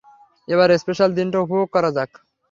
[0.47, 2.11] এবার স্পেশাল দিনটা উপভোগ করা যাক।